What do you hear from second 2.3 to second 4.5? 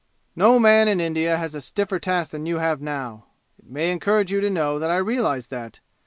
than you have now! It may encourage you to